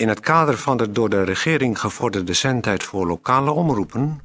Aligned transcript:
In 0.00 0.08
het 0.08 0.20
kader 0.20 0.58
van 0.58 0.76
de 0.76 0.92
door 0.92 1.10
de 1.10 1.22
regering 1.22 1.80
gevorderde 1.80 2.32
zendtijd 2.32 2.82
voor 2.82 3.06
lokale 3.06 3.50
omroepen 3.50 4.20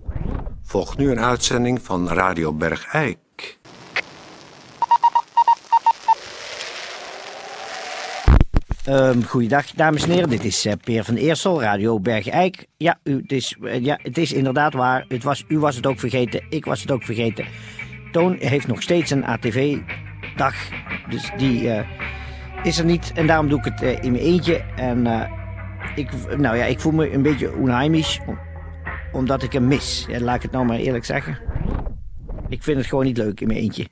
volgt 0.64 0.98
nu 0.98 1.12
een 1.12 1.20
uitzending 1.20 1.82
van 1.82 2.10
Radio 2.10 2.54
Bergijk. 2.54 3.58
Um, 8.90 9.24
goeiedag, 9.24 9.66
dames 9.72 10.04
en 10.04 10.10
heren. 10.10 10.30
Dit 10.30 10.44
is 10.44 10.66
uh, 10.66 10.74
Peer 10.84 11.04
van 11.04 11.16
Eersel, 11.16 11.62
Radio 11.62 12.00
Bergijk. 12.00 12.66
Ja, 12.78 13.00
u, 13.04 13.22
het, 13.22 13.32
is, 13.32 13.58
uh, 13.62 13.84
ja, 13.84 14.00
het 14.02 14.18
is 14.18 14.34
inderdaad 14.34 14.74
waar. 14.74 15.06
Het 15.08 15.24
was, 15.24 15.44
u 15.48 15.60
was 15.60 15.76
het 15.76 15.86
ook 15.86 16.00
vergeten, 16.00 16.46
ik 16.50 16.66
was 16.66 16.82
het 16.82 16.92
ook 16.92 17.04
vergeten. 17.04 17.46
Toon 18.12 18.36
heeft 18.40 18.68
nog 18.68 18.82
steeds 18.82 19.12
een 19.12 19.26
ATV-dag. 19.26 20.56
Dus 21.10 21.32
die 21.38 21.64
uh, 21.64 21.80
is 22.64 22.78
er 22.78 22.86
niet. 22.86 23.12
En 23.16 23.28
daarom 23.28 23.50
doe 23.50 23.60
ik 23.60 23.66
het 23.66 23.82
in 23.82 24.12
mijn 24.12 24.24
eentje. 24.24 24.64
En 24.76 25.08
ik, 25.96 26.38
nou 26.38 26.58
ja, 26.58 26.66
ik 26.66 26.80
voel 26.80 26.92
me 26.92 27.12
een 27.12 27.22
beetje 27.22 27.56
onheimisch. 27.56 28.20
Omdat 29.12 29.44
ik 29.44 29.54
hem 29.54 29.68
mis. 29.68 30.06
Ja, 30.08 30.20
laat 30.20 30.36
ik 30.36 30.42
het 30.42 30.52
nou 30.52 30.66
maar 30.66 30.78
eerlijk 30.78 31.06
zeggen. 31.06 31.40
Ik 32.50 32.64
vind 32.64 32.78
het 32.78 32.86
gewoon 32.86 33.06
niet 33.06 33.18
leuk 33.18 33.42
in 33.42 33.48
mijn 33.48 33.60
eentje. 33.60 33.88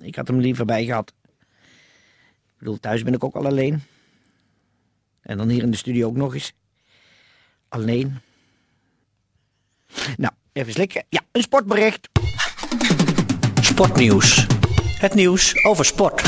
Ik 0.00 0.14
had 0.14 0.28
hem 0.28 0.38
liever 0.38 0.64
bij 0.64 0.84
gehad. 0.84 1.12
Ik 1.24 2.58
bedoel, 2.58 2.80
thuis 2.80 3.02
ben 3.02 3.14
ik 3.14 3.24
ook 3.24 3.34
al 3.34 3.46
alleen. 3.46 3.82
En 5.20 5.36
dan 5.36 5.48
hier 5.48 5.62
in 5.62 5.70
de 5.70 5.76
studio 5.76 6.08
ook 6.08 6.16
nog 6.16 6.34
eens. 6.34 6.52
Alleen. 7.68 8.18
Nou, 10.16 10.32
even 10.52 10.72
slikken. 10.72 11.04
Ja, 11.08 11.20
een 11.32 11.42
sportbericht. 11.42 12.08
Sportnieuws. 13.60 14.46
Het 14.98 15.14
nieuws 15.14 15.64
over 15.64 15.84
sport. 15.84 16.22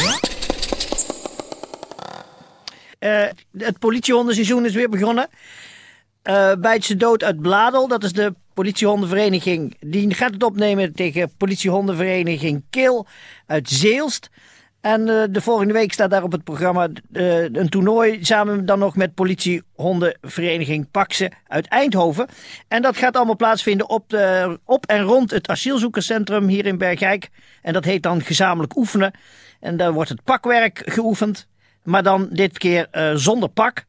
Uh, 3.01 3.25
het 3.59 3.79
politiehondenseizoen 3.79 4.65
is 4.65 4.75
weer 4.75 4.88
begonnen. 4.88 5.29
Uh, 6.25 6.52
bij 6.55 6.75
het 6.75 7.01
dood 7.01 7.24
uit 7.24 7.41
Bladel, 7.41 7.88
dat 7.88 8.05
is 8.05 8.12
de 8.12 8.34
politiehondenvereniging. 8.55 9.77
Die 9.80 10.15
gaat 10.15 10.32
het 10.32 10.43
opnemen 10.43 10.95
tegen 10.95 11.30
politiehondenvereniging 11.37 12.65
Kil 12.71 13.07
uit 13.46 13.69
Zeelst. 13.69 14.30
En 14.80 15.01
uh, 15.01 15.23
de 15.30 15.41
volgende 15.41 15.73
week 15.73 15.93
staat 15.93 16.10
daar 16.10 16.23
op 16.23 16.32
het 16.32 16.45
programma 16.45 16.88
een 17.13 17.69
toernooi 17.69 18.24
samen 18.24 18.66
dan 18.66 18.79
nog 18.79 18.96
met 18.96 19.15
politiehondenvereniging 19.15 20.91
Pakse 20.91 21.32
uit 21.46 21.66
Eindhoven. 21.66 22.29
En 22.69 22.82
dat 22.82 22.96
gaat 22.96 23.16
allemaal 23.16 23.37
plaatsvinden 23.37 23.88
op, 23.88 24.09
de, 24.09 24.59
op 24.65 24.87
en 24.87 25.02
rond 25.02 25.30
het 25.30 25.49
asielzoekerscentrum 25.49 26.49
hier 26.49 26.66
in 26.66 26.79
Bergijk. 26.79 27.29
En 27.63 27.73
dat 27.73 27.85
heet 27.85 28.02
dan 28.02 28.23
gezamenlijk 28.23 28.76
oefenen. 28.76 29.13
En 29.60 29.76
daar 29.76 29.93
wordt 29.93 30.10
het 30.10 30.24
pakwerk 30.24 30.82
geoefend, 30.85 31.49
maar 31.82 32.02
dan 32.02 32.29
dit 32.30 32.59
keer 32.59 32.88
uh, 32.93 33.10
zonder 33.15 33.48
pak. 33.48 33.84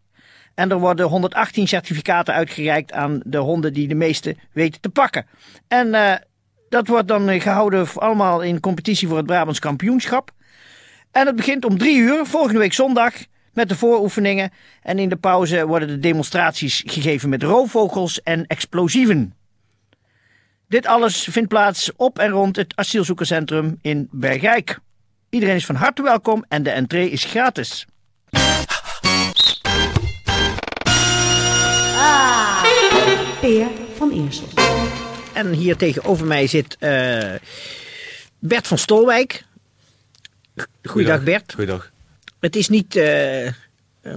En 0.56 0.72
er 0.72 0.80
worden 0.80 1.06
118 1.06 1.68
certificaten 1.68 2.34
uitgereikt 2.34 2.92
aan 2.92 3.20
de 3.24 3.38
honden 3.38 3.74
die 3.74 3.88
de 3.88 3.96
meeste 3.96 4.36
weten 4.52 4.82
te 4.82 4.90
pakken. 4.90 5.26
En 5.68 6.22
dat 6.70 6.88
wordt 6.88 7.08
dan 7.08 7.42
gehouden 7.42 7.88
allemaal 7.96 8.42
in 8.42 8.60
competitie 8.60 9.08
voor 9.08 9.18
het 9.18 9.26
Brabants 9.26 9.60
kampioenschap. 9.60 10.32
En 11.12 11.26
het 11.26 11.36
begint 11.36 11.66
om 11.66 11.78
drie 11.78 11.98
uur, 11.98 12.26
volgende 12.26 12.60
week 12.60 12.74
zondag, 12.74 13.14
met 13.54 13.70
de 13.70 13.76
vooroefeningen. 13.76 14.52
En 14.82 15.00
in 15.00 15.10
de 15.10 15.16
pauze 15.16 15.68
worden 15.68 15.88
de 15.88 16.00
demonstraties 16.00 16.84
gegeven 16.86 17.30
met 17.30 17.44
roofvogels 17.44 18.22
en 18.24 18.48
explosieven. 18.48 19.34
Dit 20.68 20.86
alles 20.86 21.24
vindt 21.24 21.50
plaats 21.50 21.92
op 21.96 22.20
en 22.20 22.30
rond 22.30 22.56
het 22.56 22.76
asielzoekerscentrum 22.76 23.78
in 23.82 24.08
Bergijk. 24.12 24.80
Iedereen 25.30 25.56
is 25.56 25.66
van 25.66 25.76
harte 25.76 26.02
welkom 26.04 26.46
en 26.48 26.64
de 26.64 26.70
entree 26.70 27.10
is 27.10 27.24
gratis. 27.24 27.86
Ah, 31.96 32.64
Peer 33.42 33.68
van 33.96 34.12
Eersel. 34.12 34.48
En 35.34 35.54
hier 35.54 35.76
tegenover 35.76 36.26
mij 36.26 36.48
zit 36.48 36.78
uh, 36.80 37.34
Bert 38.40 38.68
van 38.68 38.78
Stolwijk. 38.78 39.44
Goeiedag 40.84 41.24
Bert. 41.24 41.54
Goeiedag. 41.54 41.92
Het 42.40 42.56
is 42.56 42.70
niet 42.70 42.96
uh, 42.96 43.46
een 43.46 43.52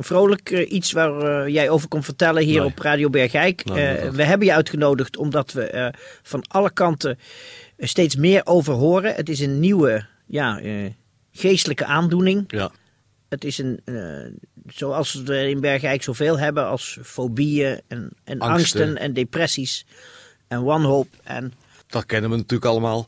vrolijk 0.03 0.51
uh, 0.51 0.73
iets 0.73 0.93
waar 0.93 1.45
uh, 1.47 1.55
jij 1.55 1.69
over 1.71 1.89
kon 1.89 2.03
vertellen 2.03 2.43
hier 2.43 2.59
Nee. 2.61 2.69
op 2.69 2.79
Radio 2.79 3.11
Bergijk. 3.11 3.65
Nee, 3.65 3.77
Eh, 3.85 3.89
inderdaad. 3.91 4.15
we 4.15 4.23
hebben 4.25 4.47
je 4.47 4.55
uitgenodigd 4.55 5.17
omdat 5.17 5.53
we 5.53 5.65
er 5.67 5.95
van 6.23 6.45
alle 6.49 6.73
kanten 6.73 7.19
steeds 7.79 8.17
meer 8.17 8.41
over 8.45 8.75
horen. 8.75 9.15
Het 9.15 9.29
is 9.29 9.41
een 9.41 9.61
nieuwe 9.61 10.07
ja, 10.27 10.59
eh, 10.59 10.73
geestelijke 11.33 11.85
aandoening. 11.85 12.45
Ja. 12.47 12.71
Het 13.29 13.45
is 13.45 13.59
een, 13.59 13.81
eh, 13.85 13.95
zoals 14.67 15.15
we 15.15 15.49
in 15.49 15.61
Bergijk 15.61 16.03
zoveel 16.03 16.39
hebben 16.39 16.67
als 16.67 16.99
fobieën 17.03 17.81
en, 17.89 18.11
en 18.25 18.39
angsten. 18.39 18.81
Angsten. 18.81 18.97
en 18.97 19.13
depressies 19.13 19.87
en 20.49 20.63
wanhoop. 20.65 21.09
En 21.23 21.53
Dat 21.87 22.07
kennen 22.07 22.31
we 22.31 22.37
natuurlijk 22.37 22.71
allemaal. 22.71 23.07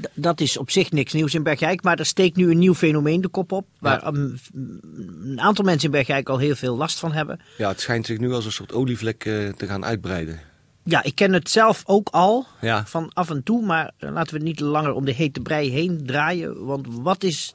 D- 0.00 0.08
dat 0.14 0.40
is 0.40 0.56
op 0.56 0.70
zich 0.70 0.90
niks 0.90 1.12
nieuws 1.12 1.34
in 1.34 1.42
Bergijk, 1.42 1.82
maar 1.82 1.98
er 1.98 2.06
steekt 2.06 2.36
nu 2.36 2.50
een 2.50 2.58
nieuw 2.58 2.74
fenomeen 2.74 3.20
de 3.20 3.28
kop 3.28 3.52
op. 3.52 3.66
Waar 3.78 4.00
Ja. 4.02 4.06
een 4.12 5.40
aantal 5.40 5.64
mensen 5.64 5.84
in 5.84 5.90
Bergijk 5.90 6.28
al 6.28 6.38
heel 6.38 6.54
veel 6.54 6.76
last 6.76 6.98
van 6.98 7.12
hebben. 7.12 7.40
Ja, 7.58 7.68
het 7.68 7.80
schijnt 7.80 8.06
zich 8.06 8.18
nu 8.18 8.32
als 8.32 8.44
een 8.44 8.52
soort 8.52 8.72
olievlek 8.72 9.24
eh, 9.24 9.48
te 9.48 9.66
gaan 9.66 9.84
uitbreiden. 9.84 10.40
Ja, 10.84 11.02
ik 11.02 11.14
ken 11.14 11.32
het 11.32 11.50
zelf 11.50 11.82
ook 11.86 12.08
al 12.10 12.46
Ja. 12.60 12.84
van 12.86 13.10
af 13.12 13.30
en 13.30 13.42
toe, 13.42 13.64
maar 13.66 13.92
eh, 13.98 14.12
laten 14.12 14.36
we 14.36 14.42
niet 14.42 14.60
langer 14.60 14.92
om 14.92 15.04
de 15.04 15.12
hete 15.12 15.40
brei 15.40 15.70
heen 15.70 16.02
draaien. 16.06 16.64
Want 16.64 16.86
wat 16.90 17.22
is 17.24 17.54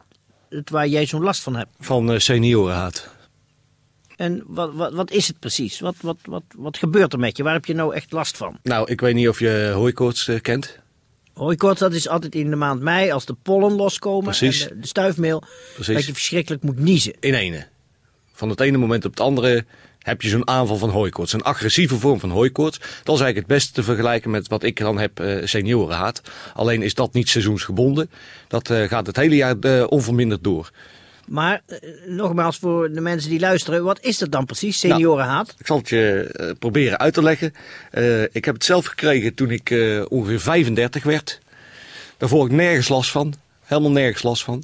het 0.49 0.69
waar 0.69 0.87
jij 0.87 1.05
zo'n 1.05 1.23
last 1.23 1.41
van 1.41 1.55
hebt? 1.55 1.69
Van 1.79 2.11
eh, 2.11 2.19
seniorenhaat. 2.19 3.15
En 4.15 4.43
wat, 4.47 4.73
wat, 4.73 4.93
wat 4.93 5.11
is 5.11 5.27
het 5.27 5.39
precies? 5.39 5.79
Wat, 5.79 5.95
wat, 6.01 6.17
wat, 6.23 6.43
wat 6.55 6.77
gebeurt 6.77 7.13
er 7.13 7.19
met 7.19 7.37
je? 7.37 7.43
Waar 7.43 7.53
heb 7.53 7.65
je 7.65 7.73
nou 7.73 7.95
echt 7.95 8.11
last 8.11 8.37
van? 8.37 8.59
Nou, 8.63 8.91
ik 8.91 9.01
weet 9.01 9.15
niet 9.15 9.27
of 9.29 9.39
je 9.39 9.71
hooikoorts 9.73 10.27
eh, 10.27 10.41
kent. 10.41 10.79
Hooikoorts, 11.33 11.79
dat 11.79 11.93
is 11.93 12.07
altijd 12.07 12.35
in 12.35 12.49
de 12.49 12.55
maand 12.55 12.81
mei 12.81 13.11
als 13.11 13.25
de 13.25 13.33
pollen 13.33 13.71
loskomen. 13.71 14.23
Precies. 14.23 14.67
En 14.67 14.75
de, 14.75 14.79
de 14.81 14.87
stuifmeel. 14.87 15.43
Precies. 15.73 15.95
Dat 15.95 16.05
je 16.05 16.13
verschrikkelijk 16.13 16.63
moet 16.63 16.79
niezen. 16.79 17.13
In 17.19 17.33
ene. 17.33 17.67
Van 18.33 18.49
het 18.49 18.59
ene 18.59 18.77
moment 18.77 19.05
op 19.05 19.11
het 19.11 19.19
andere 19.19 19.65
heb 20.07 20.21
je 20.21 20.29
zo'n 20.29 20.47
aanval 20.47 20.77
van 20.77 20.89
hooikoorts. 20.89 21.33
Een 21.33 21.41
agressieve 21.41 21.99
vorm 21.99 22.19
van 22.19 22.29
hooikoorts. 22.29 22.77
Dat 22.77 23.15
is 23.15 23.21
eigenlijk 23.21 23.37
het 23.37 23.47
beste 23.47 23.73
te 23.73 23.83
vergelijken 23.83 24.31
met 24.31 24.47
wat 24.47 24.63
ik 24.63 24.77
dan 24.77 24.99
heb, 24.99 25.19
eh, 25.19 25.45
seniorenhaat. 25.45 26.21
Alleen 26.53 26.81
is 26.81 26.93
dat 26.93 27.13
niet 27.13 27.29
seizoensgebonden. 27.29 28.09
Dat 28.47 28.69
eh, 28.69 28.83
gaat 28.83 29.07
het 29.07 29.15
hele 29.15 29.35
jaar 29.35 29.55
eh, 29.59 29.83
onverminderd 29.89 30.43
door. 30.43 30.71
Maar 31.25 31.61
nogmaals 32.05 32.57
voor 32.57 32.91
de 32.91 33.01
mensen 33.01 33.29
die 33.29 33.39
luisteren, 33.39 33.83
wat 33.83 33.99
is 34.01 34.17
dat 34.17 34.31
dan 34.31 34.45
precies, 34.45 34.79
seniorenhaat? 34.79 35.55
Ik 35.57 35.65
zal 35.65 35.77
het 35.77 35.89
je 35.89 36.55
proberen 36.59 36.97
uit 36.99 37.13
te 37.13 37.23
leggen. 37.23 37.53
Ik 38.31 38.45
heb 38.45 38.53
het 38.53 38.63
zelf 38.63 38.85
gekregen 38.85 39.33
toen 39.33 39.51
ik 39.51 39.75
ongeveer 40.07 40.39
35 40.39 41.03
werd. 41.03 41.39
Daarvoor 42.17 42.39
had 42.39 42.49
ik 42.49 42.55
nergens 42.55 42.87
last 42.87 43.11
van. 43.11 43.33
Helemaal 43.63 43.91
nergens 43.91 44.23
last 44.23 44.43
van. 44.43 44.63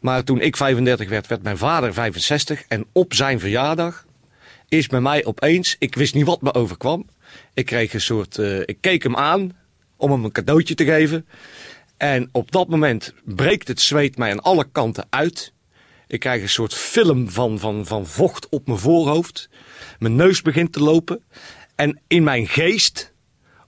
Maar 0.00 0.24
toen 0.24 0.40
ik 0.40 0.56
35 0.56 1.08
werd, 1.08 1.26
werd 1.26 1.42
mijn 1.42 1.58
vader 1.58 1.94
65. 1.94 2.62
En 2.68 2.84
op 2.92 3.14
zijn 3.14 3.40
verjaardag 3.40 4.04
is 4.78 4.86
bij 4.86 5.00
mij 5.00 5.24
opeens, 5.24 5.76
ik 5.78 5.94
wist 5.94 6.14
niet 6.14 6.26
wat 6.26 6.42
me 6.42 6.54
overkwam. 6.54 7.08
Ik 7.54 7.66
kreeg 7.66 7.94
een 7.94 8.00
soort, 8.00 8.38
eh, 8.38 8.60
ik 8.60 8.76
keek 8.80 9.02
hem 9.02 9.16
aan 9.16 9.56
om 9.96 10.10
hem 10.10 10.24
een 10.24 10.32
cadeautje 10.32 10.74
te 10.74 10.84
geven. 10.84 11.26
En 11.96 12.28
op 12.32 12.50
dat 12.50 12.68
moment 12.68 13.14
breekt 13.24 13.68
het 13.68 13.80
zweet 13.80 14.16
mij 14.16 14.30
aan 14.30 14.42
alle 14.42 14.66
kanten 14.72 15.06
uit. 15.10 15.52
Ik 16.06 16.20
krijg 16.20 16.42
een 16.42 16.48
soort 16.48 16.74
film 16.74 17.30
van, 17.30 17.58
van, 17.58 17.86
van 17.86 18.06
vocht 18.06 18.48
op 18.48 18.66
mijn 18.66 18.78
voorhoofd. 18.78 19.48
Mijn 19.98 20.16
neus 20.16 20.42
begint 20.42 20.72
te 20.72 20.80
lopen. 20.80 21.22
En 21.74 22.00
in 22.06 22.22
mijn 22.22 22.48
geest 22.48 23.12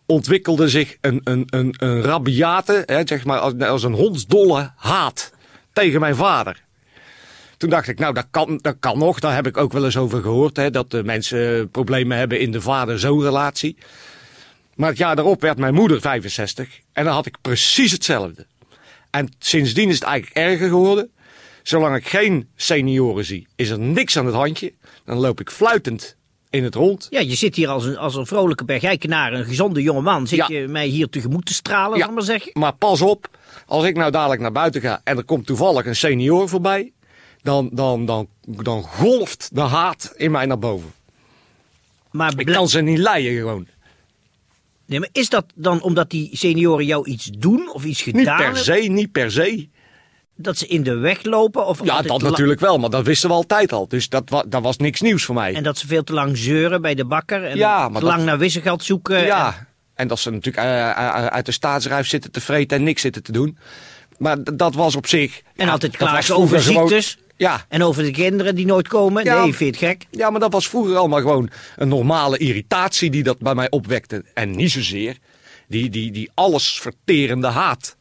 ontwikkelde 0.07 0.69
zich 0.69 0.97
een, 1.01 1.21
een, 1.25 1.43
een, 1.47 1.75
een 1.79 2.03
rabiate, 2.03 2.83
hè, 2.87 3.01
zeg 3.05 3.25
maar 3.25 3.39
als, 3.39 3.59
als 3.59 3.83
een 3.83 3.93
hondsdolle 3.93 4.73
haat 4.77 5.33
tegen 5.73 6.01
mijn 6.01 6.17
vader. 6.17 6.66
Toen 7.57 7.71
dacht 7.71 7.89
ik, 7.89 7.99
nou 7.99 8.15
dat 8.15 8.27
kan, 8.31 8.59
dat 8.63 8.77
kan 8.81 8.99
nog. 8.99 9.19
Daar 9.21 9.35
heb 9.35 9.47
ik 9.47 9.57
ook 9.57 9.73
wel 9.73 9.85
eens 9.85 9.97
over 9.97 10.23
gehoord. 10.23 10.57
Hè, 10.57 10.71
dat 10.71 10.91
de 10.91 11.05
mensen 11.05 11.71
problemen 11.71 12.17
hebben 12.19 12.41
in 12.41 12.53
de 12.53 12.61
vader-zoon 12.61 13.23
relatie. 13.23 13.77
Maar 14.75 14.89
het 14.89 14.99
jaar 14.99 15.17
daarop 15.17 15.41
werd 15.41 15.59
mijn 15.59 15.75
moeder 15.75 16.01
65. 16.01 16.81
En 16.93 17.05
dan 17.05 17.15
had 17.15 17.27
ik 17.27 17.37
precies 17.43 17.93
hetzelfde. 17.93 18.47
En 19.11 19.29
sindsdien 19.39 19.89
is 19.89 19.95
het 19.95 20.05
eigenlijk 20.05 20.37
erger 20.37 20.69
geworden. 20.69 21.11
Zolang 21.63 21.97
ik 21.97 22.09
geen 22.09 22.49
senioren 22.57 23.25
zie, 23.25 23.47
is 23.57 23.71
er 23.71 23.79
niks 23.79 24.17
aan 24.19 24.27
het 24.27 24.35
handje. 24.35 24.73
Dan 25.05 25.17
loop 25.19 25.41
ik 25.41 25.51
fluitend 25.51 26.17
in 26.51 26.65
het 26.65 26.75
rond. 26.75 27.07
Ja, 27.11 27.21
je 27.21 27.35
zit 27.35 27.55
hier 27.57 27.69
als 27.69 27.85
een, 27.85 27.97
als 27.99 28.15
een 28.15 28.27
vrolijke 28.27 28.65
bergijkenaar, 28.65 29.33
een 29.33 29.45
gezonde 29.45 29.83
jongeman. 29.83 30.27
Zit 30.27 30.39
Ja. 30.39 30.47
je 30.49 30.69
mij 30.69 30.87
hier 30.87 31.09
tegemoet 31.09 31.47
te 31.47 31.55
stralen, 31.55 31.99
ik 31.99 32.11
maar 32.11 32.23
zeggen? 32.23 32.51
Maar 32.55 32.73
pas 32.75 33.03
op, 33.03 33.29
als 33.67 33.85
ik 33.85 33.97
nou 33.97 34.11
dadelijk 34.11 34.41
naar 34.41 34.53
buiten 34.53 34.81
ga 34.81 35.01
en 35.05 35.17
er 35.17 35.25
komt 35.25 35.47
toevallig 35.47 35.87
een 35.87 35.97
senior 35.97 36.49
voorbij, 36.49 36.93
dan, 37.47 37.69
dan, 37.73 38.07
dan, 38.07 38.29
dan 38.43 38.83
golft 38.83 39.49
de 39.53 39.61
haat 39.61 40.13
in 40.17 40.31
mij 40.31 40.47
naar 40.47 40.59
boven. 40.59 40.93
Maar, 42.11 42.33
Ik 42.37 42.47
kan 42.47 42.69
ze 42.69 42.81
niet 42.81 42.99
leiden 42.99 43.37
gewoon. 43.37 43.67
nee, 44.87 45.01
maar 45.01 45.09
is 45.13 45.29
dat 45.29 45.45
dan 45.55 45.83
omdat 45.83 46.11
die 46.11 46.31
senioren 46.33 46.87
jou 46.87 47.07
iets 47.09 47.25
doen 47.39 47.71
of 47.73 47.85
iets 47.85 48.05
Niet 48.05 48.17
gedaan 48.17 48.37
per 48.37 48.45
hebben? 48.45 48.63
se, 48.65 48.73
niet 48.75 49.13
per 49.13 49.31
se. 49.31 49.69
dat 50.37 50.59
ze 50.59 50.67
in 50.67 50.83
de 50.83 50.95
weg 50.97 51.23
lopen? 51.25 51.67
Of 51.67 51.85
Ja, 51.85 52.03
dat 52.03 52.23
natuurlijk 52.23 52.61
wel, 52.61 52.79
maar 52.79 52.91
dat 52.91 53.05
wisten 53.05 53.29
we 53.29 53.35
altijd 53.35 53.73
al. 53.73 53.89
Dus 53.89 54.09
dat, 54.09 54.23
wa 54.31 54.45
dat 54.49 54.63
was 54.63 54.77
niks 54.77 55.01
nieuws 55.01 55.25
voor 55.25 55.35
mij. 55.35 55.55
En 55.55 55.63
dat 55.63 55.79
ze 55.79 55.87
veel 55.87 56.05
te 56.05 56.13
lang 56.13 56.37
zeuren 56.37 56.81
bij 56.83 56.95
de 56.95 57.05
bakker. 57.05 57.45
En 57.45 57.57
Ja, 57.57 57.87
te 57.87 57.93
lang 58.03 58.17
dat- 58.17 58.25
naar 58.25 58.39
wisselgeld 58.39 58.85
zoeken. 58.85 59.17
En- 59.17 59.25
ja, 59.25 59.67
en 59.95 60.09
dat 60.09 60.19
ze 60.19 60.31
natuurlijk 60.31 60.65
eh, 60.67 60.91
eh, 60.91 61.27
uit 61.27 61.47
de 61.47 61.53
staatsruif 61.53 62.07
zitten 62.07 62.31
te 62.31 62.41
vreten 62.41 62.77
en 62.79 62.83
niks 62.85 63.01
zitten 63.01 63.23
te 63.23 63.33
doen. 63.33 63.59
Maar 64.19 64.37
dat 64.57 64.75
was 64.75 64.97
op 64.97 65.07
zich... 65.07 65.41
en 65.57 65.67
ja, 65.67 65.73
altijd 65.73 65.97
vroeger 65.97 66.35
over 66.35 66.61
gewoon- 66.61 66.89
ziektes. 66.89 67.19
Ja, 67.37 67.65
En 67.69 67.83
over 67.83 68.03
de 68.03 68.11
kinderen 68.11 68.55
die 68.55 68.67
nooit 68.67 68.89
komen. 68.89 69.25
Ja. 69.25 69.43
Nee, 69.43 69.55
vind 69.55 69.79
je 69.79 69.87
het 69.87 69.93
gek? 69.99 70.07
Ja, 70.11 70.31
maar 70.31 70.41
dat 70.41 70.53
was 70.53 70.69
vroeger 70.69 70.97
allemaal 70.97 71.21
gewoon 71.21 71.51
een 71.77 71.89
normale 71.89 72.39
irritatie 72.39 73.11
die 73.11 73.23
dat 73.23 73.39
bij 73.39 73.55
mij 73.55 73.71
opwekte. 73.71 74.25
En 74.35 74.51
niet 74.51 74.71
zozeer 74.71 75.17
die, 75.69 75.91
die, 75.91 76.11
die 76.13 76.31
alles 76.35 76.81
verterende 76.81 77.47
haat. 77.47 77.97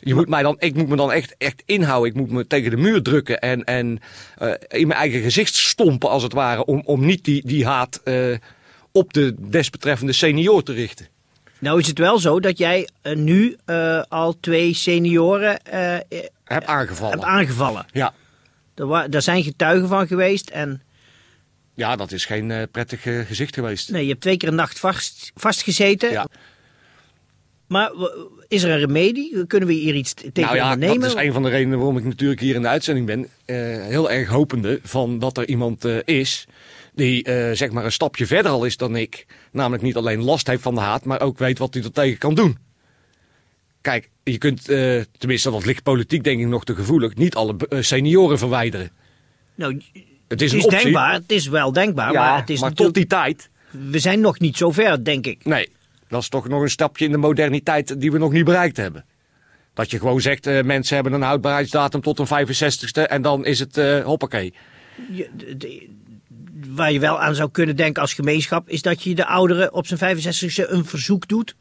Je 0.00 0.14
moet 0.14 0.28
mij 0.28 0.42
dan, 0.42 0.56
ik 0.58 0.74
moet 0.74 0.88
me 0.88 0.96
dan 0.96 1.12
echt, 1.12 1.34
echt 1.38 1.62
inhouden. 1.66 2.10
Ik 2.10 2.16
moet 2.16 2.30
me 2.30 2.46
tegen 2.46 2.70
de 2.70 2.76
muur 2.76 3.02
drukken 3.02 3.40
en, 3.40 3.64
en 3.64 4.00
eh, 4.38 4.50
in 4.68 4.86
mijn 4.86 5.00
eigen 5.00 5.20
gezicht 5.22 5.54
stompen 5.54 6.08
als 6.10 6.22
het 6.22 6.32
ware. 6.32 6.64
Om, 6.64 6.82
om 6.84 7.04
niet 7.04 7.24
die, 7.24 7.46
die 7.46 7.66
haat 7.66 8.00
eh, 8.04 8.36
op 8.92 9.12
de 9.12 9.34
desbetreffende 9.38 10.12
senior 10.12 10.62
te 10.62 10.72
richten. 10.72 11.06
Nou 11.58 11.80
is 11.80 11.86
het 11.86 11.98
wel 11.98 12.18
zo 12.18 12.40
dat 12.40 12.58
jij 12.58 12.88
eh, 13.02 13.16
nu 13.16 13.56
al 14.08 14.36
twee 14.40 14.74
senioren 14.74 15.62
eh, 15.64 15.94
eh, 15.96 16.02
Heb 16.44 16.64
aangevallen. 16.64 17.12
hebt 17.18 17.30
aangevallen. 17.30 17.86
ja. 17.92 18.12
Daar, 18.88 19.22
zijn 19.22 19.42
getuigen 19.42 19.88
van 19.88 20.06
geweest. 20.06 20.50
En 20.50 20.82
ja, 21.74 21.96
dat 21.96 22.12
is 22.12 22.24
geen 22.24 22.50
eh, 22.50 22.62
prettig 22.70 23.06
eh, 23.06 23.20
gezicht 23.20 23.54
geweest. 23.54 23.90
nee, 23.90 24.02
je 24.02 24.08
hebt 24.08 24.20
twee 24.20 24.36
keer 24.36 24.48
een 24.48 24.54
nacht 24.54 24.78
vast, 24.78 25.30
vastgezeten. 25.34 26.10
Ja. 26.10 26.28
Maar 27.66 27.92
is 28.48 28.62
er 28.62 28.70
een 28.70 28.78
remedie? 28.78 29.46
Kunnen 29.46 29.68
we 29.68 29.74
hier 29.74 29.94
iets 29.94 30.14
tegen 30.14 30.32
Nou 30.34 30.56
ja, 30.56 30.62
ondernemen? 30.72 31.00
dat 31.00 31.16
is 31.16 31.24
een 31.24 31.32
van 31.32 31.42
de 31.42 31.48
redenen 31.48 31.78
waarom 31.78 31.96
ik 31.96 32.04
natuurlijk 32.04 32.40
hier 32.40 32.54
in 32.54 32.62
de 32.62 32.68
uitzending 32.68 33.06
ben. 33.06 33.28
Eh, 33.44 33.56
heel 33.86 34.10
erg 34.10 34.28
hopende 34.28 34.80
van 34.82 35.18
dat 35.18 35.38
er 35.38 35.48
iemand 35.48 35.84
is 36.04 36.46
die 36.94 37.24
zeg 37.52 37.70
maar 37.70 37.84
een 37.84 37.92
stapje 37.92 38.26
verder 38.26 38.50
al 38.50 38.64
is 38.64 38.76
dan 38.76 38.96
ik. 38.96 39.26
Namelijk 39.52 39.82
niet 39.82 39.96
alleen 39.96 40.22
last 40.22 40.46
heeft 40.46 40.62
van 40.62 40.74
de 40.74 40.80
haat, 40.80 41.04
maar 41.04 41.20
ook 41.20 41.38
weet 41.38 41.58
wat 41.58 41.74
hij 41.74 41.82
er 41.82 41.92
tegen 41.92 42.18
kan 42.18 42.34
doen. 42.34 42.58
Kijk, 43.80 44.10
je 44.22 44.38
kunt, 44.38 44.68
eh, 44.68 45.00
tenminste 45.18 45.50
dat 45.50 45.64
ligt 45.66 45.82
politiek 45.82 46.24
denk 46.24 46.40
ik 46.40 46.46
nog 46.46 46.64
te 46.64 46.74
gevoelig, 46.74 47.14
niet 47.14 47.34
alle 47.34 47.56
eh, 47.68 47.80
senioren 47.82 48.38
verwijderen. 48.38 48.90
Nou, 49.54 49.82
Het 50.28 50.42
is 50.42 50.52
het 50.52 50.70
denkbaar. 50.70 51.12
Het 51.12 51.32
is 51.32 51.46
wel 51.46 51.72
denkbaar. 51.72 52.12
ja, 52.12 52.20
maar 52.30 52.40
het 52.40 52.50
is 52.50 52.60
maar 52.60 52.72
tot 52.72 52.94
die 52.94 53.06
tijd, 53.06 53.50
we 53.70 53.98
zijn 53.98 54.20
nog 54.20 54.38
niet 54.38 54.56
zo 54.56 54.70
ver, 54.70 55.04
denk 55.04 55.26
ik. 55.26 55.44
nee, 55.44 55.68
dat 56.08 56.22
is 56.22 56.28
toch 56.28 56.48
nog 56.48 56.62
een 56.62 56.70
stapje 56.70 57.04
in 57.04 57.10
de 57.10 57.16
moderniteit 57.16 58.00
die 58.00 58.12
we 58.12 58.18
nog 58.18 58.32
niet 58.32 58.44
bereikt 58.44 58.76
hebben. 58.76 59.04
Dat 59.74 59.90
je 59.90 59.98
gewoon 59.98 60.20
zegt, 60.20 60.46
eh, 60.46 60.62
mensen 60.62 60.94
hebben 60.94 61.12
een 61.12 61.22
houdbaarheidsdatum 61.22 62.00
tot 62.00 62.18
een 62.18 62.26
65ste 62.26 63.02
en 63.06 63.22
dan 63.22 63.44
is 63.44 63.58
het 63.58 63.76
eh 63.76 64.04
hoppakee. 64.04 64.54
Je- 65.12 65.30
de- 65.36 65.56
de- 65.56 65.88
waar 66.68 66.92
je 66.92 66.98
wel 67.00 67.20
aan 67.20 67.34
zou 67.34 67.50
kunnen 67.50 67.76
denken 67.76 68.02
als 68.02 68.14
gemeenschap... 68.14 68.68
is 68.68 68.82
dat 68.82 69.02
je 69.02 69.14
de 69.14 69.26
ouderen 69.26 69.72
op 69.72 69.86
zijn 69.86 70.18
65e 70.18 70.70
een 70.70 70.84
verzoek 70.84 71.28
doet... 71.28 71.56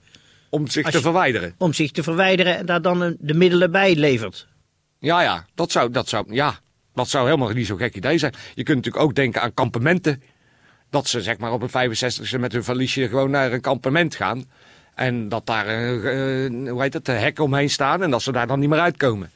Om 0.50 0.68
zich 0.68 0.90
te 0.90 1.02
verwijderen. 1.02 1.54
om 1.58 1.74
zich 1.74 1.92
te 1.92 2.04
verwijderen 2.04 2.58
en 2.58 2.66
daar 2.66 2.82
dan 2.82 3.02
een- 3.02 3.18
de 3.20 3.34
middelen 3.34 3.72
bij 3.72 3.96
levert. 3.96 4.48
Ja, 5.00 5.22
ja, 5.22 5.46
dat 5.56 5.72
zou, 5.72 5.92
dat 5.92 6.10
zou, 6.10 6.34
ja, 6.34 6.60
dat 6.94 7.10
zou 7.10 7.26
helemaal 7.26 7.50
niet 7.50 7.66
zo'n 7.68 7.78
gek 7.78 7.96
idee 7.96 8.18
zijn. 8.18 8.34
Je 8.56 8.64
kunt 8.64 8.78
natuurlijk 8.78 9.04
ook 9.04 9.16
denken 9.16 9.42
aan 9.42 9.54
kampementen. 9.54 10.22
Dat 10.90 11.08
ze 11.08 11.22
zeg 11.22 11.38
maar 11.38 11.52
op 11.52 11.62
een 11.62 11.70
65e 11.70 12.40
met 12.40 12.52
hun 12.52 12.64
valiesje 12.64 13.08
gewoon 13.08 13.32
naar 13.32 13.54
een 13.54 13.62
kampement 13.62 14.16
gaan. 14.16 14.46
En 14.96 15.30
dat 15.30 15.46
daar, 15.46 15.68
eh, 15.68 16.46
eh, 16.46 16.70
hoe 16.70 16.82
heet 16.82 16.94
het, 16.94 17.08
hekken 17.08 17.44
omheen 17.44 17.70
staan 17.70 18.04
en 18.04 18.12
dat 18.12 18.22
ze 18.22 18.32
daar 18.32 18.48
dan 18.48 18.60
niet 18.60 18.70
meer 18.70 18.80
uitkomen. 18.80 19.32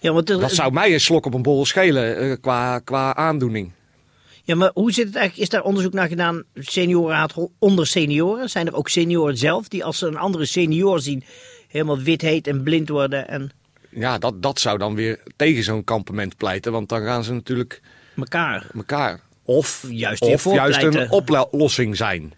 Ja, 0.00 0.12
want 0.12 0.30
er- 0.30 0.40
Dat 0.40 0.52
zou 0.54 0.72
mij 0.72 0.92
een 0.92 1.00
slok 1.00 1.26
op 1.26 1.34
een 1.34 1.42
bol 1.42 1.66
schelen 1.66 2.16
eh, 2.16 2.36
qua, 2.40 2.78
qua 2.78 3.14
aandoening. 3.14 3.72
Ja, 4.44 4.54
maar 4.54 4.70
hoe 4.74 4.92
zit 4.92 5.06
het 5.06 5.16
eigenlijk? 5.16 5.44
Is 5.44 5.58
daar 5.58 5.62
onderzoek 5.62 5.92
naar 5.92 6.08
gedaan? 6.08 6.42
Seniorenhaat 6.54 7.34
onder 7.58 7.86
senioren? 7.86 8.50
Zijn 8.50 8.66
er 8.66 8.74
ook 8.74 8.88
senioren 8.88 9.36
zelf 9.36 9.68
die 9.68 9.84
als 9.84 9.98
ze 9.98 10.06
een 10.06 10.16
andere 10.16 10.44
senior 10.44 11.00
zien... 11.00 11.24
helemaal 11.68 11.98
wit 11.98 12.20
heet 12.20 12.46
en 12.46 12.62
blind 12.62 12.88
worden 12.88 13.28
en 13.28 13.50
Ja, 13.90 14.18
dat, 14.18 14.42
dat 14.42 14.60
zou 14.60 14.78
dan 14.78 14.94
weer 14.94 15.20
tegen 15.36 15.62
zo'n 15.62 15.84
kampement 15.84 16.36
pleiten, 16.36 16.72
want 16.72 16.88
dan 16.88 17.02
gaan 17.02 17.24
ze 17.24 17.32
natuurlijk 17.32 17.80
elkaar... 18.16 18.66
elkaar. 18.74 19.20
Of 19.44 19.86
Juist 19.88 20.22
of 20.22 20.44
juist 20.44 20.82
een 20.82 21.10
oplossing 21.10 21.96
zijn. 21.96 22.32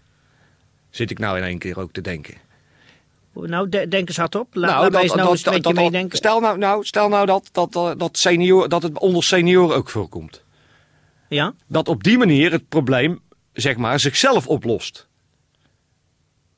Zit 0.89 1.11
ik 1.11 1.19
nou 1.19 1.37
in 1.37 1.43
één 1.43 1.57
keer 1.57 1.79
ook 1.79 1.91
te 1.91 2.01
denken. 2.01 2.33
Nou, 3.33 3.69
de- 3.69 3.87
denk 3.87 4.07
eens 4.07 4.17
hardop. 4.17 4.47
La, 4.55 4.67
laat 4.67 4.91
mij 4.91 5.01
eens 5.01 5.13
nou 5.13 5.29
eens 5.29 5.43
met 5.43 5.67
je 5.67 5.73
meedenken. 5.73 6.17
Stel 6.17 6.39
nou, 6.39 6.57
nou, 6.57 6.85
stel 6.85 7.09
nou 7.09 7.25
dat, 7.25 7.49
dat, 7.51 7.99
dat, 7.99 8.17
senior, 8.17 8.69
dat 8.69 8.83
het 8.83 8.99
onder 8.99 9.23
senioren 9.23 9.75
ook 9.75 9.89
voorkomt. 9.89 10.43
Ja? 11.33 11.53
Dat 11.67 11.87
op 11.87 12.03
die 12.03 12.17
manier 12.17 12.51
het 12.51 12.69
probleem, 12.69 13.21
zeg 13.53 13.77
maar, 13.77 13.99
zichzelf 13.99 14.47
oplost. 14.47 15.07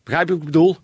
Begrijp 0.04 0.28
je 0.28 0.34
wat 0.34 0.42
ik 0.42 0.52
bedoel? 0.52 0.78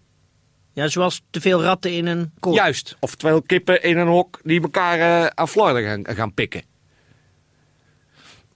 ja, 0.74 0.88
zoals 0.88 1.22
te 1.30 1.42
veel 1.42 1.64
ratten 1.64 1.94
in 1.94 2.06
een 2.08 2.32
kooi. 2.40 2.56
Juist. 2.56 2.98
Oftewel 3.00 3.42
kippen 3.42 3.84
in 3.84 3.98
een 3.98 4.08
hok 4.08 4.40
die 4.44 4.62
elkaar 4.62 5.00
eh, 5.00 5.26
aan 5.34 5.48
flarden 5.48 5.84
gaan, 5.84 6.16
gaan 6.16 6.34
pikken. 6.34 6.64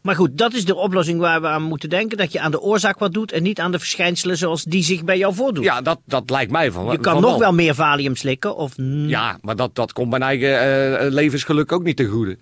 Maar 0.02 0.16
goed, 0.16 0.38
dat 0.38 0.54
is 0.54 0.66
de 0.66 0.76
oplossing 0.76 1.20
waar 1.20 1.42
we 1.42 1.48
aan 1.48 1.62
moeten 1.62 1.90
denken. 1.90 2.18
Dat 2.18 2.32
je 2.32 2.40
aan 2.40 2.52
de 2.52 2.62
oorzaak 2.62 3.00
wat 3.00 3.14
doet 3.14 3.32
en 3.32 3.44
niet 3.44 3.60
aan 3.60 3.72
de 3.72 3.80
verschijnselen 3.80 4.38
zoals 4.38 4.64
die 4.64 4.84
zich 4.84 5.04
bij 5.04 5.18
jou 5.18 5.34
voordoen. 5.34 5.64
Ja, 5.64 5.82
dat, 5.82 6.00
dat 6.06 6.30
lijkt 6.30 6.52
mij 6.52 6.72
van 6.72 6.92
je 6.92 7.00
kan 7.00 7.14
van 7.14 7.22
nog 7.22 7.38
wel 7.38 7.54
meer 7.54 7.76
valium 7.76 8.16
slikken. 8.16 8.56
Of... 8.56 8.74
Ja, 9.08 9.38
maar 9.42 9.56
dat, 9.56 9.76
dat 9.76 9.94
komt 9.94 10.10
mijn 10.10 10.22
eigen 10.22 10.60
eh, 11.00 11.12
levensgeluk 11.12 11.72
ook 11.72 11.84
niet 11.84 11.98
ten 11.98 12.08
goede. 12.08 12.38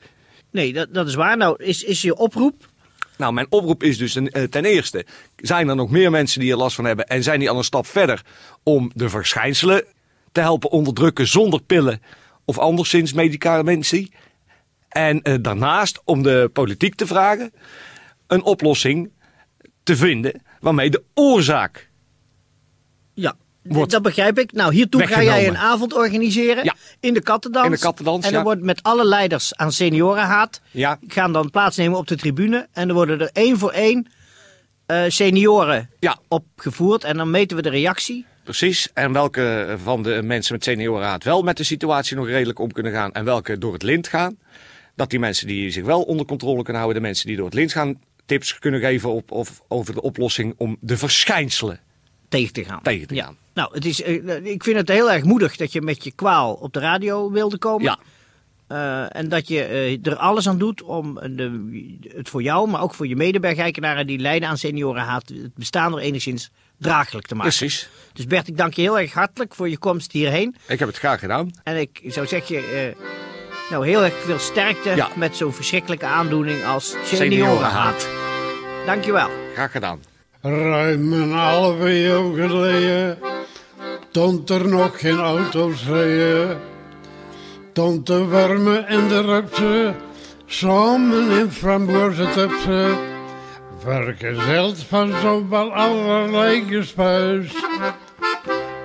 Nee, 0.51 0.74
dat, 0.74 0.94
dat 0.94 1.07
is 1.07 1.16
waar. 1.16 1.38
Nou, 1.38 1.63
is, 1.63 1.84
is 1.84 2.01
je 2.01 2.16
oproep... 2.16 2.72
Nou, 3.18 3.33
mijn 3.33 3.48
oproep 3.50 3.83
is 3.83 3.98
dus 3.98 4.13
ten, 4.13 4.27
eh, 4.27 4.44
ten 4.44 4.65
eerste: 4.65 5.06
zijn 5.36 5.69
er 5.69 5.75
nog 5.75 5.89
meer 5.89 6.12
mensen 6.12 6.39
die 6.39 6.51
er 6.51 6.57
last 6.57 6.75
van 6.75 6.86
hebben 6.86 7.07
en 7.07 7.24
zijn 7.24 7.39
die 7.39 7.50
al 7.50 7.57
een 7.57 7.63
stap 7.63 7.86
verder 7.86 8.21
om 8.63 8.92
de 8.95 9.10
verschijnselen 9.10 9.83
te 10.31 10.39
helpen 10.39 10.69
onderdrukken 10.69 11.27
zonder 11.27 11.62
pillen 11.62 12.01
of 12.45 12.57
anderszins 12.57 13.13
medicamentie? 13.13 14.12
En 14.89 15.21
eh, 15.21 15.36
daarnaast 15.42 16.01
om 16.04 16.24
de 16.24 16.50
politiek 16.54 16.95
te 16.95 17.07
vragen 17.07 17.51
een 18.27 18.44
oplossing 18.44 19.12
te 19.83 19.95
vinden 19.95 20.42
waarmee 20.60 20.89
de 20.89 21.04
oorzaak. 21.13 21.89
Ja, 23.13 23.36
Wordt 23.63 23.92
dat 23.92 24.01
begrijp 24.01 24.39
ik. 24.39 24.51
Nou, 24.51 24.74
hiertoe 24.74 25.07
ga 25.07 25.24
jij 25.24 25.48
een 25.48 25.57
avond 25.57 25.94
organiseren 25.94 26.63
Ja. 26.63 26.75
in 27.00 27.13
de 27.13 27.21
kattendans. 27.21 27.65
In 27.65 27.71
de 27.71 27.80
kattendans, 27.80 28.25
En 28.25 28.30
dan 28.31 28.39
ja. 28.39 28.45
wordt 28.45 28.62
met 28.62 28.83
alle 28.83 29.06
leiders 29.06 29.56
aan 29.56 29.71
seniorenhaat... 29.71 30.62
Ja, 30.71 31.00
gaan 31.07 31.33
dan 31.33 31.50
plaatsnemen 31.50 31.98
op 31.98 32.07
de 32.07 32.15
tribune. 32.15 32.68
En 32.71 32.88
er 32.88 32.94
worden 32.94 33.19
er 33.21 33.30
één 33.33 33.57
voor 33.57 33.71
één 33.71 34.07
eh, 34.86 35.04
senioren 35.07 35.89
ja, 36.00 36.18
opgevoerd. 36.27 37.03
En 37.03 37.17
dan 37.17 37.32
meten 37.32 37.58
we 37.58 37.63
de 37.63 37.70
reactie. 37.70 38.25
precies. 38.43 38.89
En 38.93 39.13
welke 39.13 39.75
van 39.84 40.03
de 40.03 40.22
mensen 40.24 40.53
met 40.53 40.63
seniorenraad 40.63 41.24
wel 41.24 41.41
met 41.41 41.58
de 41.58 41.63
situatie 41.63 42.15
nog 42.15 42.27
redelijk 42.27 42.60
om 42.60 42.72
kunnen 42.72 42.91
gaan 42.91 43.12
en 43.12 43.25
welke 43.25 43.58
door 43.58 43.74
het 43.74 43.84
lint 43.84 44.08
gaan. 44.08 44.38
Dat 44.96 45.10
die 45.10 45.20
mensen 45.20 45.48
die 45.48 45.72
zich 45.72 45.84
wel 45.84 46.01
onder 46.01 46.25
controle 46.25 46.63
kunnen 46.63 46.82
houden, 46.82 47.01
de 47.01 47.08
mensen 47.08 47.27
die 47.27 47.36
door 47.36 47.46
het 47.46 47.53
lint 47.53 47.72
gaan, 47.72 48.00
tips 48.25 48.60
kunnen 48.60 48.79
geven 48.79 49.10
op, 49.12 49.32
of, 49.32 49.62
over 49.67 49.93
de 49.93 50.01
oplossing 50.01 50.53
om 50.58 50.77
de 50.79 50.98
verschijnselen 50.98 51.79
tegen 52.40 52.54
te 52.54 52.63
gaan. 52.63 52.82
tegen 52.82 53.08
te 53.08 53.16
Ja. 53.16 53.24
gaan. 53.24 53.38
Nou, 53.54 53.74
het 53.74 53.86
is, 53.86 54.02
eh, 54.02 54.46
ik 54.46 54.63
vind 54.63 54.78
het 54.78 54.88
heel 54.90 55.12
erg 55.12 55.24
moedig 55.24 55.56
dat 55.56 55.72
je 55.72 55.82
met 55.82 56.04
je 56.04 56.12
kwaal 56.12 56.54
op 56.54 56.74
de 56.74 56.80
radio 56.80 57.32
wilde 57.32 57.58
komen. 57.58 57.84
Ja, 57.84 58.00
Eh, 58.68 59.16
en 59.16 59.30
dat 59.30 59.48
je 59.48 59.63
eh, 59.63 60.06
er 60.06 60.16
alles 60.16 60.48
aan 60.48 60.58
doet 60.58 60.82
om 60.82 61.13
de, 61.13 62.00
het 62.16 62.30
voor 62.30 62.42
jou, 62.42 62.70
maar 62.70 62.82
ook 62.82 62.94
voor 62.94 63.08
je 63.08 63.16
medebergijkenaren 63.16 64.08
die 64.08 64.20
lijden 64.20 64.50
aan 64.50 64.58
seniorenhaat, 64.58 65.30
het 65.30 65.54
bestaan 65.56 65.94
er 65.94 66.00
enigszins 66.00 66.50
draaglijk 66.78 67.28
te 67.28 67.36
maken. 67.36 67.50
precies. 67.58 67.90
Dus 68.13 68.25
Bert, 68.28 68.48
ik 68.48 68.58
dank 68.58 68.74
je 68.74 68.82
heel 68.82 69.00
erg 69.00 69.13
hartelijk 69.13 69.56
voor 69.56 69.70
je 69.70 69.78
komst 69.78 70.12
hierheen. 70.12 70.56
Ik 70.68 70.80
heb 70.80 70.88
het 70.88 70.98
graag 70.98 71.20
gedaan. 71.20 71.52
En 71.63 71.78
ik 71.80 72.02
zou 72.08 72.28
zeggen, 72.28 72.56
eh, 72.58 72.96
nou 73.70 73.86
heel 73.88 74.04
erg 74.04 74.13
veel 74.13 74.40
sterkte 74.40 74.90
Ja. 74.96 75.10
met 75.16 75.36
zo'n 75.36 75.54
verschrikkelijke 75.54 76.06
aandoening 76.06 76.66
als 76.66 76.96
seniorenhaat. 77.04 78.02
Seniorenhaat. 78.02 78.08
Dankjewel. 78.86 79.30
Graag 79.54 79.72
gedaan. 79.72 80.00
Ruim 80.46 81.14
een 81.14 81.32
halve 81.32 81.90
eeuw 81.90 82.34
geleden 82.36 83.18
stond 84.10 84.50
er 84.50 84.68
nog 84.68 85.00
geen 85.00 85.20
auto's 85.20 85.88
rijden. 85.88 86.60
Stond 87.72 88.08
de 88.08 88.26
warme 88.26 88.78
en 88.78 89.08
de 89.08 89.22
rupsen 89.22 89.96
samen 90.46 91.30
in 91.30 91.52
frambozen 91.52 92.32
tupsen. 92.32 92.98
Vergezeld 93.80 94.84
van 94.84 95.14
zowel 95.22 95.74
allerlei 95.74 96.64
gespuis. 96.68 97.54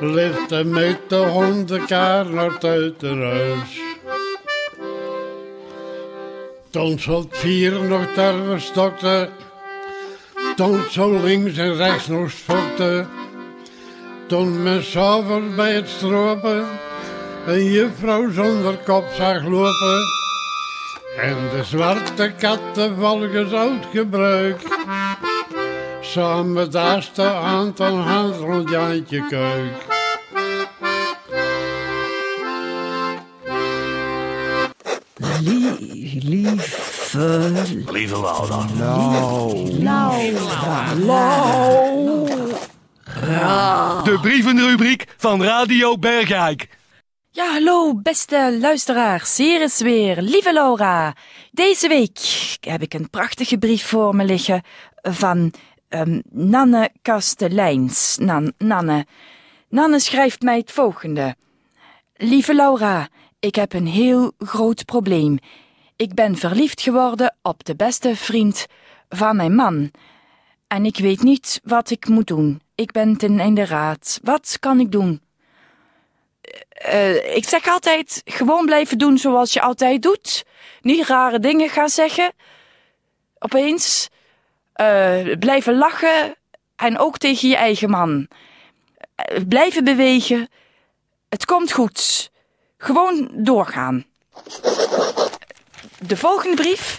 Lifte 0.01 0.65
met 0.65 0.99
de 1.09 1.17
hondenkaar 1.17 2.27
naar 2.31 2.51
het 2.51 2.65
uiterhuis. 2.65 3.81
Toen 6.71 6.99
zat 6.99 7.27
vier 7.31 7.83
nog 7.83 8.13
tarwe 8.15 8.59
stokte. 8.59 9.29
Toen 10.59 10.83
zo 10.91 11.21
links 11.23 11.57
en 11.57 11.77
rechts 11.77 12.07
nog 12.07 12.31
stokte. 12.31 13.07
Toen 14.27 14.63
men 14.63 14.85
s'avonds 14.85 15.55
bij 15.55 15.75
het 15.75 15.89
stropen 15.89 16.67
een 17.47 17.65
juffrouw 17.65 18.31
zonder 18.31 18.77
kop 18.77 19.05
zag 19.17 19.43
lopen. 19.43 20.03
En 21.21 21.37
de 21.57 21.65
zwarte 21.65 22.33
katten 22.39 22.97
volgens 22.97 23.53
oud 23.53 23.87
gebruik. 23.93 24.61
Samen 26.01 26.71
daarste 26.71 27.23
hand 27.23 27.81
aan 27.81 28.01
hand 28.01 28.37
rond 28.37 28.71
Jantje. 28.71 29.98
Lieve... 35.41 36.57
Lieve 37.93 38.21
Laura. 38.21 38.67
De 44.05 44.19
brievenrubriek 44.21 45.15
van 45.17 45.43
Radio 45.43 45.99
Bergijk. 45.99 46.69
Ja, 47.31 47.53
hallo, 47.53 47.95
beste 47.95 48.57
luisteraars. 48.61 49.37
Hier 49.37 49.63
is 49.63 49.81
weer 49.81 50.23
lieve 50.23 50.53
Laura. 50.53 51.15
Deze 51.53 51.89
week 51.89 52.19
heb 52.61 52.83
ik 52.83 52.95
een 52.95 53.11
prachtige 53.11 53.59
brief 53.59 53.87
voor 53.87 54.15
me 54.15 54.25
liggen 54.25 54.63
van 55.03 55.53
ehm, 55.89 56.21
Nanne 56.31 56.91
Kasteleins. 57.03 58.17
Nan, 58.21 58.53
Nanne. 58.59 59.07
Nanne 59.69 60.01
schrijft 60.01 60.43
mij 60.43 60.59
het 60.59 60.73
volgende. 60.73 61.37
Lieve 62.17 62.55
Laura, 62.55 63.09
ik 63.41 63.55
heb 63.55 63.73
een 63.73 63.87
heel 63.87 64.33
groot 64.39 64.85
probleem. 64.85 65.39
Ik 65.97 66.15
ben 66.15 66.37
verliefd 66.37 66.81
geworden 66.81 67.37
op 67.43 67.65
de 67.65 67.77
beste 67.77 68.17
vriend 68.17 68.67
van 69.09 69.37
mijn 69.37 69.55
man. 69.55 69.91
En 70.67 70.85
ik 70.85 70.97
weet 70.97 71.23
niet 71.23 71.61
wat 71.65 71.91
ik 71.91 72.09
moet 72.09 72.27
doen. 72.27 72.61
Ik 72.75 72.93
ben 72.93 73.17
ten 73.17 73.41
einde 73.41 73.65
raad. 73.65 74.21
Wat 74.23 74.57
kan 74.61 74.81
ik 74.81 74.93
doen? 74.93 75.21
Eh, 76.69 77.37
ik 77.37 77.49
zeg 77.49 77.69
altijd, 77.69 78.23
gewoon 78.25 78.67
blijven 78.67 78.99
doen 78.99 79.19
zoals 79.19 79.53
je 79.53 79.61
altijd 79.61 80.03
doet. 80.03 80.45
Niet 80.81 81.07
rare 81.07 81.39
dingen 81.39 81.69
gaan 81.69 81.89
zeggen. 81.89 82.33
Opeens. 83.39 84.09
Eh, 84.73 85.39
blijven 85.39 85.77
lachen. 85.77 86.37
En 86.77 86.99
ook 86.99 87.19
tegen 87.19 87.49
je 87.49 87.57
eigen 87.57 87.91
man. 87.91 88.29
Eh, 89.15 89.43
blijven 89.49 89.85
bewegen. 89.85 90.49
Het 91.29 91.45
komt 91.45 91.73
goed. 91.73 92.31
Gewoon 92.79 93.29
doorgaan. 93.33 94.05
De 95.99 96.17
volgende 96.17 96.57
brief. 96.57 96.99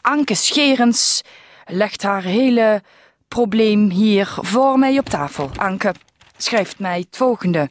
Anke 0.00 0.34
Scherens 0.34 1.22
legt 1.66 2.02
haar 2.02 2.22
hele 2.22 2.82
probleem 3.28 3.90
hier 3.90 4.34
voor 4.40 4.78
mij 4.78 4.98
op 4.98 5.08
tafel. 5.08 5.50
Anke 5.56 5.94
schrijft 6.36 6.78
mij 6.78 6.98
het 6.98 7.16
volgende. 7.16 7.68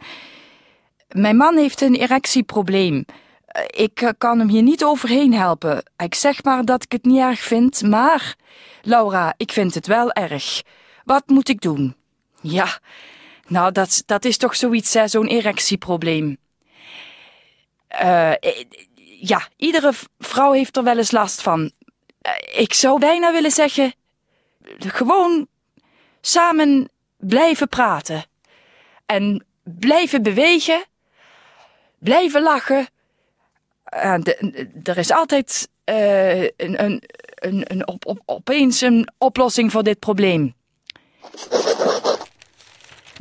Mijn 1.09 1.37
man 1.37 1.57
heeft 1.57 1.81
een 1.81 1.95
erectieprobleem. 1.95 3.05
Eh, 3.45 3.63
Ik 3.83 4.01
eh, 4.01 4.09
kan 4.17 4.39
hem 4.39 4.47
hier 4.47 4.61
niet 4.61 4.83
overheen 4.83 5.33
helpen. 5.33 5.83
Ik 5.97 6.15
zeg 6.15 6.43
maar 6.43 6.65
dat 6.65 6.83
ik 6.83 6.91
het 6.91 7.05
niet 7.05 7.19
erg 7.19 7.39
vind, 7.39 7.81
maar... 7.81 8.35
Laura, 8.81 9.33
ik 9.37 9.51
vind 9.51 9.73
het 9.73 9.87
wel 9.87 10.11
erg. 10.11 10.61
Wat 11.05 11.23
moet 11.27 11.49
ik 11.49 11.61
doen? 11.61 11.95
Ja, 12.41 12.79
nou, 13.47 13.71
dat, 13.71 14.03
dat 14.05 14.25
is 14.25 14.37
toch 14.37 14.55
zoiets, 14.55 14.93
hè, 14.93 15.07
zo'n 15.07 15.27
erectieprobleem. 15.27 16.37
Eh, 17.91 18.31
eh, 18.31 18.65
ja, 19.19 19.47
iedere 19.57 19.93
vrouw 20.19 20.51
heeft 20.51 20.77
er 20.77 20.83
wel 20.83 20.97
eens 20.97 21.11
last 21.11 21.41
van. 21.41 21.71
Eh, 22.21 22.31
ik 22.53 22.73
zou 22.73 22.99
bijna 22.99 23.31
willen 23.31 23.51
zeggen... 23.51 23.93
Gewoon 24.77 25.47
samen 26.21 26.89
blijven 27.17 27.67
praten. 27.67 28.23
En 29.05 29.45
blijven 29.63 30.23
bewegen 30.23 30.83
blijven 31.99 32.41
lachen. 32.41 32.87
Er 34.83 34.97
is 34.97 35.11
altijd 35.11 35.69
een, 35.85 36.51
een, 36.57 37.03
een, 37.35 37.63
een 37.67 37.87
op, 37.87 38.05
op, 38.05 38.21
opeens 38.25 38.81
een 38.81 39.09
oplossing 39.17 39.71
voor 39.71 39.83
dit 39.83 39.99
probleem. 39.99 40.53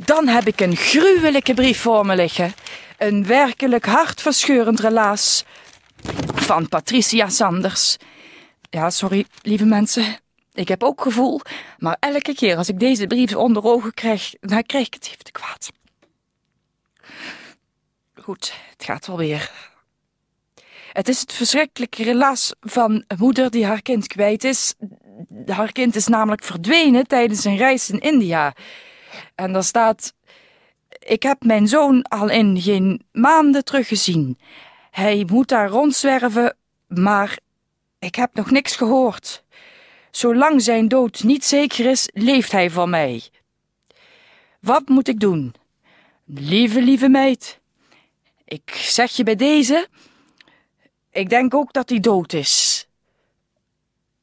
Dan 0.05 0.27
heb 0.27 0.47
ik 0.47 0.61
een 0.61 0.75
gruwelijke 0.75 1.53
brief 1.53 1.81
voor 1.81 2.05
me 2.05 2.15
liggen. 2.15 2.53
Een 3.01 3.25
werkelijk 3.25 3.85
hartverscheurend 3.85 4.79
relaas 4.79 5.45
van 6.35 6.67
Patricia 6.67 7.29
Sanders. 7.29 7.97
Ja, 8.69 8.89
sorry, 8.89 9.25
lieve 9.41 9.65
mensen. 9.65 10.17
Ik 10.53 10.67
heb 10.67 10.83
ook 10.83 11.01
gevoel, 11.01 11.41
maar 11.77 11.97
elke 11.99 12.33
keer 12.33 12.57
als 12.57 12.69
ik 12.69 12.79
deze 12.79 13.07
brief 13.07 13.35
onder 13.35 13.63
ogen 13.63 13.93
krijg, 13.93 14.33
dan 14.39 14.63
krijg 14.63 14.85
ik 14.85 14.93
het 14.93 15.05
even 15.05 15.23
te 15.23 15.31
kwaad. 15.31 15.71
Goed, 18.15 18.53
het 18.71 18.83
gaat 18.83 19.07
wel 19.07 19.17
weer. 19.17 19.51
Het 20.91 21.07
is 21.07 21.19
het 21.19 21.33
verschrikkelijke 21.33 22.03
relaas 22.03 22.53
van 22.59 23.03
een 23.07 23.17
moeder 23.19 23.51
die 23.51 23.65
haar 23.65 23.81
kind 23.81 24.07
kwijt 24.07 24.43
is. 24.43 24.73
Haar 25.45 25.71
kind 25.71 25.95
is 25.95 26.07
namelijk 26.07 26.43
verdwenen 26.43 27.07
tijdens 27.07 27.43
een 27.43 27.57
reis 27.57 27.89
in 27.89 27.99
India. 27.99 28.53
En 29.35 29.53
daar 29.53 29.63
staat: 29.63 30.13
Ik 31.01 31.23
heb 31.23 31.43
mijn 31.43 31.67
zoon 31.67 32.01
al 32.01 32.29
in 32.29 32.61
geen 32.61 33.01
maanden 33.11 33.63
teruggezien. 33.63 34.37
Hij 34.91 35.25
moet 35.31 35.47
daar 35.47 35.69
rondzwerven, 35.69 36.55
maar 36.87 37.37
ik 37.99 38.15
heb 38.15 38.33
nog 38.33 38.51
niks 38.51 38.75
gehoord. 38.75 39.43
Zolang 40.11 40.61
zijn 40.61 40.87
dood 40.87 41.23
niet 41.23 41.45
zeker 41.45 41.85
is, 41.85 42.09
leeft 42.13 42.51
hij 42.51 42.69
voor 42.69 42.89
mij. 42.89 43.23
Wat 44.59 44.87
moet 44.87 45.07
ik 45.07 45.19
doen? 45.19 45.53
Lieve, 46.25 46.81
lieve 46.81 47.09
meid. 47.09 47.59
Ik 48.45 48.69
zeg 48.69 49.11
je 49.11 49.23
bij 49.23 49.35
deze, 49.35 49.87
ik 51.11 51.29
denk 51.29 51.53
ook 51.53 51.73
dat 51.73 51.89
hij 51.89 51.99
dood 51.99 52.33
is. 52.33 52.87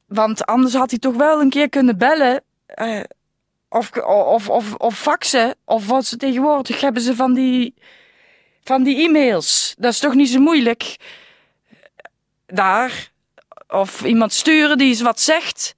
Want 0.05 0.45
anders 0.45 0.73
had 0.73 0.89
hij 0.89 0.99
toch 0.99 1.15
wel 1.15 1.41
een 1.41 1.49
keer 1.49 1.69
kunnen 1.69 1.97
bellen. 1.97 2.43
eh, 2.65 3.03
of, 3.69 3.91
of, 3.97 4.49
of, 4.49 4.73
of 4.73 4.99
faxen. 4.99 5.55
Of 5.65 5.87
wat 5.87 6.05
ze 6.05 6.17
tegenwoordig 6.17 6.81
hebben 6.81 7.01
ze 7.01 7.15
van 7.15 7.33
die, 7.33 7.73
van 8.63 8.83
die 8.83 9.07
e-mails. 9.07 9.75
Dat 9.77 9.91
is 9.91 9.99
toch 9.99 10.13
niet 10.13 10.29
zo 10.29 10.39
moeilijk. 10.39 10.95
Daar. 12.45 13.11
Of 13.67 14.03
iemand 14.03 14.33
sturen 14.33 14.77
die 14.77 14.87
eens 14.87 15.01
wat 15.01 15.19
zegt. 15.19 15.75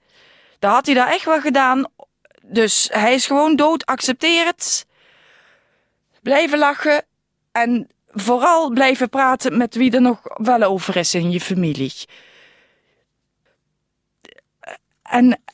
Dat 0.60 0.72
had 0.72 0.86
hij 0.86 0.96
daar 0.96 1.12
echt 1.12 1.26
wel 1.26 1.42
gedaan. 1.42 1.92
Dus 2.42 2.90
hij 2.92 3.14
is 3.14 3.26
gewoon 3.26 3.56
dood. 3.56 3.86
Accepteer 3.86 4.46
het. 4.46 4.86
Blijven 6.22 6.58
lachen. 6.58 7.06
En 7.52 7.90
vooral 8.08 8.70
blijven 8.70 9.10
praten 9.10 9.58
met 9.58 9.76
wie 9.76 9.92
er 9.92 10.02
nog 10.02 10.20
wel 10.24 10.64
over 10.64 10.96
is 10.98 11.14
in 11.14 11.32
je 11.32 11.42
familie. 11.42 11.94
En 15.04 15.32
eh, 15.32 15.51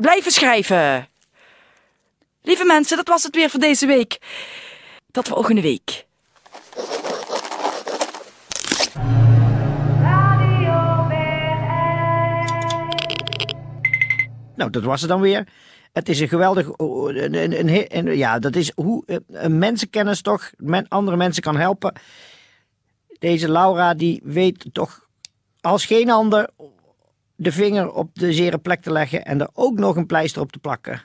blijven 0.00 0.32
schrijven. 0.32 1.08
Lieve 2.42 2.64
mensen, 2.64 2.96
dat 2.96 3.08
was 3.08 3.22
het 3.22 3.34
weer 3.34 3.50
voor 3.50 3.60
deze 3.60 3.86
week. 3.86 4.18
Tot 5.10 5.28
volgende 5.28 5.60
week. 5.62 6.06
Nou, 14.56 14.70
dat 14.70 14.82
was 14.82 15.00
het 15.00 15.10
dan 15.10 15.20
weer. 15.20 15.48
Het 15.92 16.08
is 16.08 16.20
een 16.20 16.28
geweldig. 16.28 16.68
Een, 16.78 17.34
een, 17.34 17.68
een, 17.68 17.96
een- 17.96 18.16
ja, 18.16 18.38
dat 18.38 18.56
is 18.56 18.72
hoe 18.74 19.02
eh, 19.06 19.16
een 19.28 19.58
mensenkennis 19.58 20.20
toch 20.22 20.50
men, 20.56 20.88
andere 20.88 21.16
mensen 21.16 21.42
kan 21.42 21.56
helpen. 21.56 21.92
Deze 23.18 23.50
Laura, 23.50 23.94
die 23.94 24.20
weet 24.24 24.64
toch 24.72 25.06
als 25.60 25.86
geen 25.86 26.10
ander 26.10 26.48
de 27.40 27.52
vinger 27.52 27.92
op 27.92 28.10
de 28.12 28.32
zere 28.32 28.58
plek 28.58 28.82
te 28.82 28.92
leggen 28.92 29.24
en 29.24 29.40
er 29.40 29.48
ook 29.52 29.78
nog 29.78 29.96
een 29.96 30.06
pleister 30.06 30.42
op 30.42 30.52
te 30.52 30.58
plakken. 30.58 31.02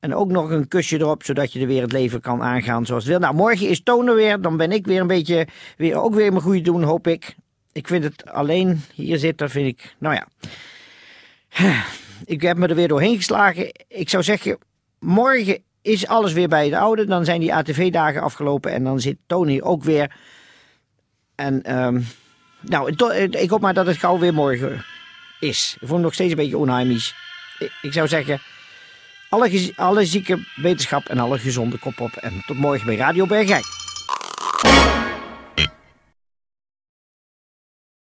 En 0.00 0.14
ook 0.14 0.30
nog 0.30 0.50
een 0.50 0.68
kusje 0.68 0.98
erop, 0.98 1.24
zodat 1.24 1.52
je 1.52 1.60
er 1.60 1.66
weer 1.66 1.82
het 1.82 1.92
leven 1.92 2.20
kan 2.20 2.42
aangaan 2.42 2.86
zoals 2.86 3.02
het 3.02 3.12
wil. 3.12 3.20
Nou, 3.20 3.34
morgen 3.34 3.68
is 3.68 3.82
Toon 3.82 4.06
er 4.06 4.14
weer. 4.14 4.40
Dan 4.40 4.56
ben 4.56 4.72
ik 4.72 4.86
weer 4.86 5.00
een 5.00 5.06
beetje, 5.06 5.46
weer, 5.76 5.96
ook 5.96 6.14
weer 6.14 6.30
mijn 6.30 6.42
goede 6.42 6.60
doen, 6.60 6.82
hoop 6.82 7.06
ik. 7.06 7.36
Ik 7.72 7.86
vind 7.86 8.04
het 8.04 8.30
alleen 8.30 8.80
hier 8.94 9.18
zitten, 9.18 9.50
vind 9.50 9.66
ik, 9.66 9.94
nou 9.98 10.14
ja. 10.14 10.26
Ik 12.24 12.42
heb 12.42 12.56
me 12.56 12.66
er 12.66 12.74
weer 12.74 12.88
doorheen 12.88 13.16
geslagen. 13.16 13.72
Ik 13.88 14.08
zou 14.08 14.22
zeggen, 14.22 14.58
morgen 14.98 15.62
is 15.82 16.06
alles 16.06 16.32
weer 16.32 16.48
bij 16.48 16.68
de 16.68 16.78
oude. 16.78 17.04
Dan 17.04 17.24
zijn 17.24 17.40
die 17.40 17.54
ATV-dagen 17.54 18.22
afgelopen 18.22 18.72
en 18.72 18.84
dan 18.84 19.00
zit 19.00 19.16
Tony 19.26 19.60
ook 19.60 19.84
weer. 19.84 20.16
En 21.34 21.62
ehm, 21.62 22.00
nou, 22.60 22.94
to- 22.94 23.10
ik 23.30 23.50
hoop 23.50 23.60
maar 23.60 23.74
dat 23.74 23.86
het 23.86 23.96
gauw 23.96 24.18
weer 24.18 24.34
morgen 24.34 24.84
is. 25.40 25.72
Ik 25.72 25.86
vond 25.86 25.92
het 25.92 26.02
nog 26.02 26.14
steeds 26.14 26.30
een 26.30 26.36
beetje 26.36 26.58
onheimisch. 26.58 27.14
Ik, 27.82 27.92
zou 27.92 28.08
zeggen, 28.08 28.40
alle, 29.28 29.72
alle 29.76 30.06
zieke 30.06 30.44
wetenschap 30.54 31.08
en 31.08 31.18
alle 31.18 31.38
gezonde 31.38 31.78
kop 31.78 32.00
op. 32.00 32.16
En 32.16 32.42
tot 32.46 32.56
morgen 32.56 32.86
bij 32.86 32.96
Radio 32.96 33.26
Bergijk. 33.26 33.64